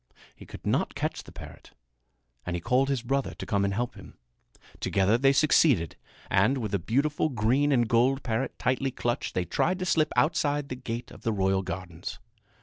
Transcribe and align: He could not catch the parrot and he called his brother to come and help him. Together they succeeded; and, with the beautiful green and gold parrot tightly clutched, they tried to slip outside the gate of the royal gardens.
He 0.35 0.47
could 0.47 0.65
not 0.65 0.95
catch 0.95 1.21
the 1.21 1.31
parrot 1.31 1.73
and 2.43 2.55
he 2.55 2.59
called 2.59 2.89
his 2.89 3.03
brother 3.03 3.35
to 3.35 3.45
come 3.45 3.63
and 3.63 3.71
help 3.71 3.93
him. 3.93 4.17
Together 4.79 5.15
they 5.15 5.31
succeeded; 5.31 5.95
and, 6.27 6.57
with 6.57 6.71
the 6.71 6.79
beautiful 6.79 7.29
green 7.29 7.71
and 7.71 7.87
gold 7.87 8.23
parrot 8.23 8.57
tightly 8.57 8.89
clutched, 8.89 9.35
they 9.35 9.45
tried 9.45 9.77
to 9.77 9.85
slip 9.85 10.11
outside 10.15 10.69
the 10.69 10.75
gate 10.75 11.11
of 11.11 11.21
the 11.21 11.31
royal 11.31 11.61
gardens. 11.61 12.17